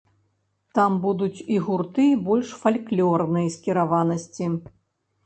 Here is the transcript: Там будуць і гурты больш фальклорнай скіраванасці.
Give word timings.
Там 0.77 0.93
будуць 1.03 1.43
і 1.55 1.59
гурты 1.67 2.05
больш 2.29 2.53
фальклорнай 2.63 3.47
скіраванасці. 3.57 4.49